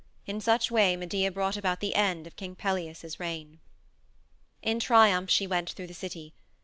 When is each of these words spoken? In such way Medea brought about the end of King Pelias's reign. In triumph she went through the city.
In 0.25 0.41
such 0.41 0.71
way 0.71 0.95
Medea 0.97 1.31
brought 1.31 1.55
about 1.55 1.79
the 1.79 1.93
end 1.93 2.25
of 2.25 2.35
King 2.35 2.55
Pelias's 2.55 3.19
reign. 3.19 3.59
In 4.63 4.79
triumph 4.79 5.29
she 5.29 5.45
went 5.45 5.69
through 5.69 5.85
the 5.85 5.93
city. 5.93 6.33